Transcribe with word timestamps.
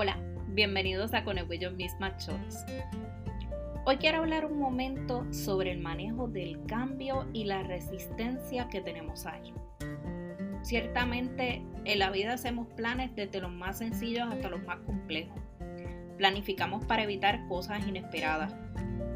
Hola, 0.00 0.16
bienvenidos 0.50 1.12
a 1.12 1.24
Con 1.24 1.38
el 1.38 1.72
Misma 1.74 2.16
Choice. 2.18 2.64
Hoy 3.84 3.96
quiero 3.96 4.18
hablar 4.18 4.46
un 4.46 4.56
momento 4.56 5.26
sobre 5.32 5.72
el 5.72 5.80
manejo 5.80 6.28
del 6.28 6.64
cambio 6.66 7.26
y 7.32 7.46
la 7.46 7.64
resistencia 7.64 8.68
que 8.68 8.80
tenemos 8.80 9.26
ahí. 9.26 9.52
Ciertamente 10.62 11.64
en 11.84 11.98
la 11.98 12.10
vida 12.10 12.34
hacemos 12.34 12.68
planes 12.76 13.10
desde 13.16 13.40
los 13.40 13.50
más 13.50 13.78
sencillos 13.78 14.28
hasta 14.30 14.48
los 14.48 14.62
más 14.62 14.78
complejos. 14.86 15.40
Planificamos 16.16 16.84
para 16.84 17.02
evitar 17.02 17.48
cosas 17.48 17.84
inesperadas. 17.84 18.54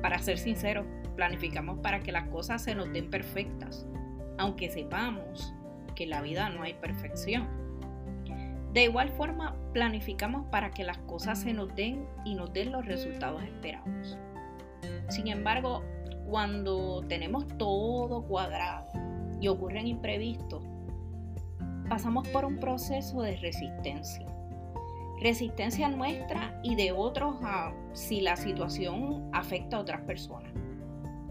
Para 0.02 0.18
ser 0.18 0.36
sinceros, 0.36 0.84
planificamos 1.14 1.78
para 1.78 2.00
que 2.00 2.10
las 2.10 2.26
cosas 2.30 2.60
se 2.60 2.74
nos 2.74 2.92
den 2.92 3.08
perfectas, 3.08 3.86
aunque 4.36 4.68
sepamos 4.68 5.54
que 5.94 6.02
en 6.02 6.10
la 6.10 6.22
vida 6.22 6.48
no 6.48 6.64
hay 6.64 6.74
perfección. 6.74 7.61
De 8.72 8.84
igual 8.84 9.10
forma, 9.10 9.54
planificamos 9.74 10.46
para 10.46 10.70
que 10.70 10.82
las 10.82 10.98
cosas 10.98 11.40
se 11.40 11.52
nos 11.52 11.74
den 11.74 12.06
y 12.24 12.34
nos 12.34 12.52
den 12.52 12.72
los 12.72 12.86
resultados 12.86 13.42
esperados. 13.42 14.16
Sin 15.08 15.28
embargo, 15.28 15.82
cuando 16.26 17.04
tenemos 17.06 17.46
todo 17.58 18.22
cuadrado 18.22 18.86
y 19.40 19.48
ocurren 19.48 19.86
imprevistos, 19.86 20.64
pasamos 21.88 22.26
por 22.28 22.46
un 22.46 22.58
proceso 22.58 23.20
de 23.20 23.36
resistencia. 23.36 24.26
Resistencia 25.20 25.90
nuestra 25.90 26.58
y 26.62 26.74
de 26.74 26.92
otros 26.92 27.36
a 27.42 27.74
si 27.92 28.22
la 28.22 28.36
situación 28.36 29.28
afecta 29.32 29.76
a 29.76 29.80
otras 29.80 30.00
personas. 30.00 30.51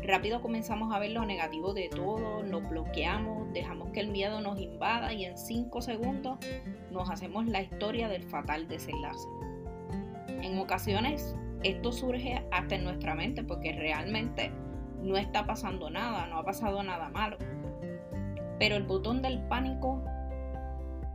Rápido 0.03 0.41
comenzamos 0.41 0.93
a 0.93 0.99
ver 0.99 1.11
lo 1.11 1.25
negativo 1.25 1.73
de 1.73 1.89
todo, 1.89 2.41
nos 2.43 2.67
bloqueamos, 2.67 3.53
dejamos 3.53 3.91
que 3.91 3.99
el 3.99 4.09
miedo 4.09 4.41
nos 4.41 4.59
invada 4.59 5.13
y 5.13 5.25
en 5.25 5.37
5 5.37 5.81
segundos 5.81 6.39
nos 6.89 7.09
hacemos 7.09 7.45
la 7.45 7.61
historia 7.61 8.07
del 8.07 8.23
fatal 8.23 8.67
desenlace. 8.67 9.27
En 10.41 10.57
ocasiones 10.57 11.35
esto 11.63 11.91
surge 11.91 12.43
hasta 12.51 12.75
en 12.75 12.83
nuestra 12.83 13.13
mente 13.13 13.43
porque 13.43 13.73
realmente 13.73 14.51
no 15.01 15.17
está 15.17 15.45
pasando 15.45 15.89
nada, 15.91 16.25
no 16.27 16.39
ha 16.39 16.43
pasado 16.43 16.81
nada 16.81 17.09
malo. 17.09 17.37
Pero 18.57 18.75
el 18.75 18.83
botón 18.83 19.21
del 19.21 19.39
pánico 19.47 20.03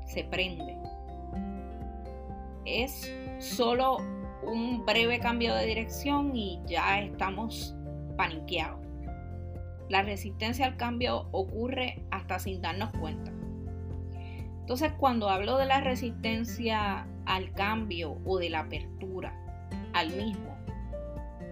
se 0.04 0.24
prende. 0.24 0.76
Es 2.64 3.12
solo 3.38 3.98
un 4.44 4.84
breve 4.84 5.18
cambio 5.18 5.54
de 5.54 5.66
dirección 5.66 6.34
y 6.36 6.60
ya 6.66 7.00
estamos 7.00 7.75
paniqueado. 8.16 8.80
La 9.88 10.02
resistencia 10.02 10.66
al 10.66 10.76
cambio 10.76 11.28
ocurre 11.30 12.02
hasta 12.10 12.38
sin 12.38 12.60
darnos 12.60 12.90
cuenta. 12.98 13.32
Entonces, 14.60 14.92
cuando 14.98 15.30
hablo 15.30 15.58
de 15.58 15.66
la 15.66 15.80
resistencia 15.80 17.06
al 17.24 17.52
cambio 17.52 18.18
o 18.24 18.38
de 18.38 18.50
la 18.50 18.60
apertura 18.60 19.32
al 19.92 20.10
mismo, 20.10 20.56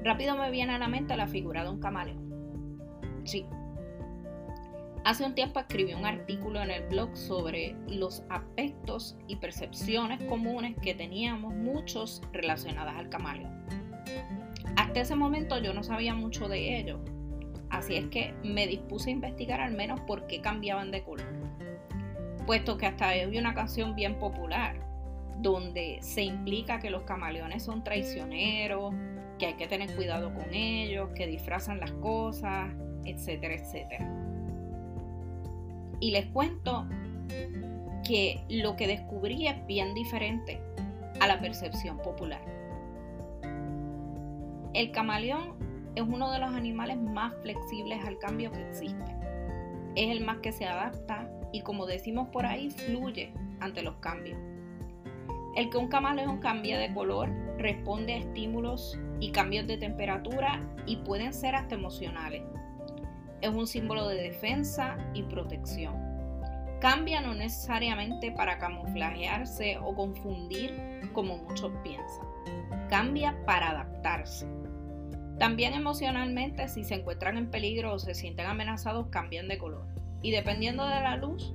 rápido 0.03 0.37
me 0.37 0.51
viene 0.51 0.75
a 0.75 0.79
la 0.79 0.89
mente 0.89 1.17
la 1.17 1.29
figura 1.29 1.63
de 1.63 1.71
un 1.71 1.79
camaleón. 1.79 2.81
Sí. 3.23 3.47
Hace 5.05 5.25
un 5.25 5.35
tiempo 5.35 5.61
escribí 5.61 5.95
un 5.95 6.07
artículo 6.07 6.61
en 6.61 6.71
el 6.71 6.89
blog 6.89 7.17
sobre 7.17 7.77
los 7.87 8.25
aspectos 8.31 9.17
y 9.29 9.37
percepciones 9.37 10.21
comunes 10.25 10.75
que 10.83 10.95
teníamos 10.95 11.55
muchos 11.55 12.21
relacionadas 12.33 12.97
al 12.97 13.11
camaleón. 13.11 13.65
Hasta 14.77 15.01
ese 15.01 15.15
momento 15.15 15.59
yo 15.59 15.73
no 15.75 15.83
sabía 15.83 16.15
mucho 16.15 16.49
de 16.49 16.79
ello, 16.79 17.01
así 17.71 17.97
es 17.97 18.07
que 18.07 18.35
me 18.43 18.67
dispuse 18.67 19.11
a 19.11 19.13
investigar 19.13 19.61
al 19.61 19.73
menos 19.73 20.01
por 20.01 20.27
qué 20.27 20.41
cambiaban 20.41 20.91
de 20.91 21.03
color. 21.03 21.27
Puesto 22.47 22.77
que 22.77 22.87
hasta 22.87 23.11
había 23.11 23.41
una 23.41 23.55
canción 23.55 23.95
bien 23.95 24.19
popular 24.19 24.85
donde 25.41 25.99
se 26.01 26.23
implica 26.23 26.79
que 26.79 26.91
los 26.91 27.03
camaleones 27.03 27.63
son 27.63 27.83
traicioneros, 27.83 28.95
que 29.39 29.47
hay 29.47 29.55
que 29.55 29.67
tener 29.67 29.95
cuidado 29.95 30.33
con 30.33 30.53
ellos, 30.53 31.11
que 31.15 31.27
disfrazan 31.27 31.81
las 31.81 31.93
cosas, 31.93 32.71
etcétera, 33.05 33.55
etcétera. 33.55 34.09
Y 36.01 36.11
les 36.11 36.27
cuento 36.27 36.87
que 38.07 38.45
lo 38.49 38.77
que 38.77 38.87
descubrí 38.87 39.47
es 39.47 39.67
bien 39.67 39.95
diferente 39.95 40.61
a 41.21 41.27
la 41.27 41.41
percepción 41.41 41.99
popular. 41.99 42.41
El 44.75 44.91
camaleón 44.91 45.55
es 45.95 46.03
uno 46.03 46.33
de 46.33 46.41
los 46.41 46.53
animales 46.53 46.99
más 46.99 47.33
flexibles 47.43 48.05
al 48.05 48.19
cambio 48.19 48.51
que 48.51 48.69
existen. 48.69 49.17
Es 49.95 50.11
el 50.11 50.25
más 50.25 50.39
que 50.39 50.51
se 50.51 50.67
adapta 50.67 51.31
y 51.53 51.61
como 51.61 51.87
decimos 51.87 52.29
por 52.31 52.45
ahí, 52.45 52.71
fluye 52.71 53.33
ante 53.61 53.83
los 53.83 53.95
cambios. 53.99 54.37
El 55.55 55.71
que 55.71 55.77
un 55.77 55.87
camaleón 55.87 56.41
cambie 56.41 56.77
de 56.77 56.93
color 56.93 57.31
responde 57.57 58.15
a 58.15 58.17
estímulos 58.17 58.99
y 59.21 59.31
cambios 59.31 59.69
de 59.69 59.77
temperatura 59.77 60.61
y 60.87 60.97
pueden 60.97 61.33
ser 61.33 61.55
hasta 61.55 61.77
emocionales. 61.77 62.43
Es 63.43 63.51
un 63.51 63.69
símbolo 63.69 64.09
de 64.09 64.21
defensa 64.21 64.99
y 65.15 65.23
protección. 65.23 66.04
Cambia 66.81 67.21
no 67.21 67.35
necesariamente 67.35 68.33
para 68.33 68.59
camuflajearse 68.59 69.79
o 69.79 69.95
confundir 69.95 70.75
como 71.13 71.39
muchos 71.39 71.73
piensan. 71.83 72.27
Cambia 72.89 73.37
para 73.47 73.71
adaptarse. 73.71 74.47
También 75.39 75.75
emocionalmente, 75.75 76.69
si 76.69 76.85
se 76.85 76.95
encuentran 76.95 77.37
en 77.37 77.51
peligro 77.51 77.95
o 77.95 77.99
se 77.99 78.15
sienten 78.15 78.47
amenazados, 78.47 79.09
cambian 79.09 79.49
de 79.49 79.59
color. 79.59 79.87
Y 80.23 80.31
dependiendo 80.31 80.87
de 80.87 81.01
la 81.01 81.17
luz, 81.17 81.55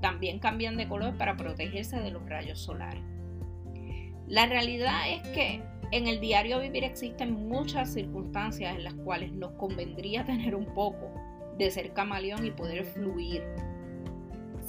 también 0.00 0.38
cambian 0.38 0.76
de 0.76 0.88
color 0.88 1.16
para 1.16 1.36
protegerse 1.36 2.00
de 2.00 2.10
los 2.10 2.28
rayos 2.28 2.58
solares. 2.58 3.02
La 4.26 4.46
realidad 4.46 5.08
es 5.08 5.22
que 5.28 5.62
en 5.90 6.06
el 6.06 6.20
diario 6.20 6.60
vivir 6.60 6.84
existen 6.84 7.48
muchas 7.48 7.92
circunstancias 7.94 8.76
en 8.76 8.84
las 8.84 8.94
cuales 8.94 9.32
nos 9.32 9.52
convendría 9.52 10.24
tener 10.26 10.54
un 10.54 10.66
poco 10.66 11.10
de 11.56 11.70
ser 11.70 11.92
camaleón 11.92 12.46
y 12.46 12.50
poder 12.50 12.84
fluir 12.84 13.42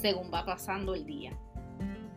según 0.00 0.30
va 0.32 0.44
pasando 0.46 0.94
el 0.94 1.04
día. 1.04 1.32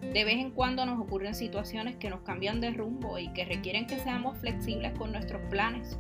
De 0.02 0.24
vez 0.24 0.36
en 0.36 0.52
cuando 0.52 0.86
nos 0.86 1.00
ocurren 1.00 1.36
situaciones 1.36 1.96
que 1.98 2.10
nos 2.10 2.22
cambian 2.22 2.62
de 2.62 2.72
rumbo 2.72 3.18
y 3.18 3.30
que 3.34 3.46
requieren 3.46 3.88
que 3.88 4.00
seamos 4.00 4.38
flexibles 4.38 4.94
con 4.98 5.12
nuestros 5.12 5.42
planes 5.50 5.98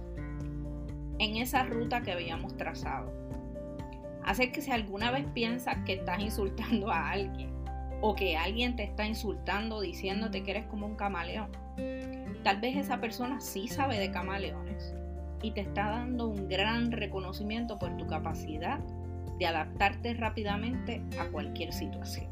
en 1.20 1.38
esa 1.38 1.64
ruta 1.64 2.02
que 2.02 2.12
habíamos 2.12 2.56
trazado. 2.58 3.12
Hace 4.24 4.52
que 4.52 4.62
si 4.62 4.72
alguna 4.72 5.12
vez 5.12 5.26
piensas 5.34 5.78
que 5.86 5.94
estás 5.94 6.22
insultando 6.22 6.92
a 6.92 7.12
alguien 7.12 7.52
o 8.02 8.16
que 8.16 8.38
alguien 8.38 8.76
te 8.76 8.84
está 8.84 9.06
insultando 9.06 9.82
diciéndote 9.82 10.44
que 10.44 10.52
eres 10.52 10.66
como 10.66 10.86
un 10.86 10.96
camaleón, 10.96 11.52
tal 12.44 12.60
vez 12.62 12.78
esa 12.78 13.02
persona 13.02 13.42
sí 13.42 13.68
sabe 13.68 14.00
de 14.00 14.12
camaleones 14.12 14.94
y 15.42 15.52
te 15.52 15.62
está 15.62 15.90
dando 15.90 16.28
un 16.28 16.48
gran 16.48 16.92
reconocimiento 16.92 17.80
por 17.80 17.98
tu 17.98 18.08
capacidad 18.08 18.80
de 19.40 19.46
adaptarte 19.46 20.14
rápidamente 20.14 21.02
a 21.20 21.26
cualquier 21.26 21.74
situación. 21.74 22.28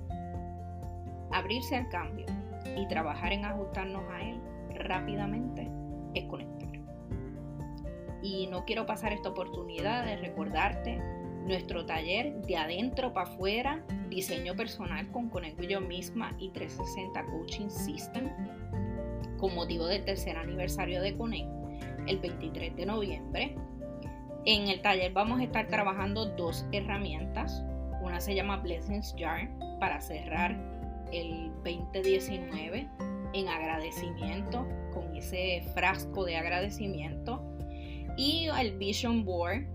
Abrirse 1.32 1.76
al 1.76 1.90
cambio 1.90 2.26
y 2.78 2.88
trabajar 2.88 3.34
en 3.34 3.46
ajustarnos 3.46 4.04
a 4.12 4.22
él 4.22 4.40
rápidamente 4.76 5.70
es 6.14 6.26
conectar. 6.26 6.70
Y 8.22 8.48
no 8.48 8.66
quiero 8.66 8.86
pasar 8.86 9.14
esta 9.14 9.30
oportunidad 9.30 10.06
de 10.06 10.18
recordarte 10.18 11.02
nuestro 11.46 11.86
taller 11.86 12.34
de 12.44 12.56
adentro 12.56 13.14
para 13.14 13.30
afuera, 13.30 13.84
diseño 14.10 14.56
personal 14.56 15.12
con 15.12 15.30
Conecto 15.30 15.64
yo 15.64 15.82
misma 15.82 16.36
y 16.38 16.50
360 16.50 17.26
Coaching 17.26 17.70
System, 17.70 18.30
con 19.38 19.56
motivo 19.56 19.88
del 19.88 20.06
tercer 20.06 20.38
aniversario 20.38 21.02
de 21.02 21.18
Connect, 21.18 21.50
el 22.08 22.20
23 22.20 22.76
de 22.76 22.86
noviembre. 22.86 23.56
En 24.44 24.68
el 24.68 24.82
taller 24.82 25.14
vamos 25.14 25.40
a 25.40 25.44
estar 25.44 25.68
trabajando 25.68 26.26
dos 26.26 26.66
herramientas. 26.72 27.64
Una 28.02 28.20
se 28.20 28.34
llama 28.34 28.58
Blessings 28.58 29.14
Jar 29.16 29.48
para 29.80 30.02
cerrar 30.02 30.58
el 31.12 31.52
2019 31.64 32.88
en 33.34 33.48
agradecimiento, 33.48 34.68
con 34.94 35.16
ese 35.16 35.62
frasco 35.76 36.26
de 36.26 36.38
agradecimiento, 36.38 37.40
y 38.18 38.48
el 38.60 38.78
Vision 38.78 39.24
Board 39.26 39.68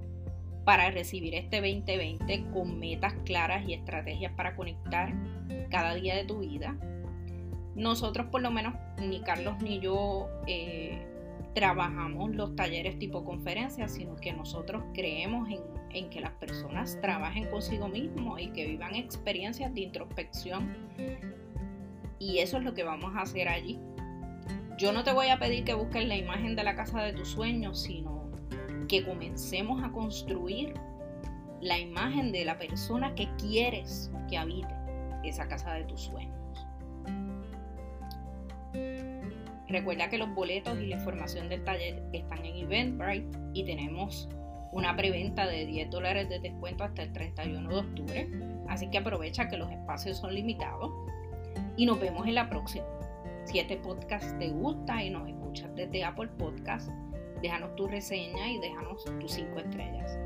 para 0.65 0.91
recibir 0.91 1.37
este 1.37 1.61
2020 1.61 2.47
con 2.53 2.81
metas 2.81 3.15
claras 3.25 3.69
y 3.69 3.75
estrategias 3.75 4.33
para 4.33 4.57
conectar 4.57 5.15
cada 5.71 5.95
día 5.95 6.17
de 6.17 6.25
tu 6.25 6.41
vida. 6.41 6.77
Nosotros 7.77 8.27
por 8.33 8.43
lo 8.43 8.51
menos, 8.51 8.75
ni 8.99 9.21
Carlos 9.21 9.63
ni 9.63 9.79
yo, 9.79 10.29
eh, 10.49 11.07
trabajamos 11.57 12.35
los 12.35 12.55
talleres 12.55 12.99
tipo 12.99 13.25
conferencia, 13.25 13.89
sino 13.89 14.15
que 14.17 14.31
nosotros 14.31 14.85
creemos 14.93 15.49
en, 15.49 15.61
en, 15.89 16.11
que 16.11 16.21
las 16.21 16.33
personas 16.33 17.01
trabajen 17.01 17.49
consigo 17.49 17.89
mismos 17.89 18.39
y 18.43 18.49
que 18.49 18.67
vivan 18.67 18.95
experiencias 18.95 19.73
de 19.73 19.81
introspección. 19.81 20.77
Y 22.19 22.41
eso 22.41 22.59
es 22.59 22.63
lo 22.63 22.75
que 22.75 22.85
vamos 22.85 23.17
a 23.17 23.23
hacer 23.23 23.49
allí. 23.49 23.81
Yo 24.77 24.93
no 24.93 25.03
te 25.03 25.15
voy 25.15 25.29
a 25.29 25.39
pedir 25.39 25.65
que 25.65 25.73
busques 25.73 26.07
la 26.07 26.17
imagen 26.19 26.57
de 26.57 26.63
la 26.63 26.77
casa 26.77 27.03
de 27.03 27.15
tus 27.15 27.29
sueños, 27.29 27.85
sino 27.85 28.31
que 28.87 29.03
comencemos 29.03 29.83
a 29.83 29.91
construir 29.93 30.75
la 31.63 31.79
imagen 31.79 32.33
de 32.33 32.45
la 32.45 32.59
persona 32.59 33.15
que 33.15 33.31
quieres 33.39 34.11
que 34.29 34.37
habite 34.37 34.75
esa 35.25 35.49
casa 35.49 35.73
de 35.73 35.85
tus 35.85 36.03
sueños. 36.03 36.37
Recuerda 39.69 40.09
que 40.09 40.19
los 40.19 40.33
boletos 40.35 40.79
y 40.79 40.87
la 40.87 40.97
información 40.97 41.49
del 41.49 41.65
taller 41.65 42.03
están 42.13 42.45
en 42.45 42.57
Eventbrite 42.57 43.39
y 43.53 43.65
tenemos 43.65 44.29
una 44.73 44.95
preventa 44.95 45.47
de 45.47 45.67
10 45.67 45.91
dólares 45.91 46.29
de 46.29 46.39
descuento 46.39 46.85
hasta 46.85 47.03
el 47.03 47.13
31 47.13 47.69
de 47.69 47.77
octubre. 47.77 48.31
Así 48.69 48.89
que 48.91 48.99
aprovecha 48.99 49.49
que 49.49 49.57
los 49.57 49.71
espacios 49.71 50.19
son 50.19 50.35
limitados 50.35 50.93
y 51.77 51.87
nos 51.87 51.99
vemos 51.99 52.27
en 52.27 52.35
la 52.35 52.49
próxima. 52.49 52.87
Si 53.45 53.59
este 53.59 53.77
podcast 53.77 54.39
te 54.39 54.49
gusta 54.49 55.03
y 55.03 55.11
nos 55.11 55.29
escuchas 55.29 55.75
desde 55.75 56.05
Apple 56.05 56.29
Podcast, 56.39 56.91
déjanos 57.43 57.75
tu 57.77 57.87
reseña 57.87 58.49
y 58.51 58.59
déjanos 58.59 59.05
tus 59.21 59.33
5 59.33 59.59
estrellas. 59.59 60.19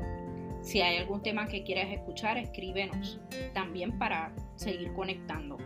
Si 0.61 0.81
hay 0.81 0.97
algún 0.97 1.23
tema 1.23 1.47
que 1.47 1.63
quieras 1.63 1.91
escuchar, 1.91 2.37
escríbenos 2.37 3.19
también 3.53 3.97
para 3.97 4.33
seguir 4.55 4.93
conectando. 4.93 5.57